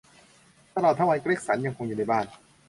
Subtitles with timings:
[0.75, 2.25] ตลอดทั้งวัน เกร็กสันยังคงอยู่ในบ้าน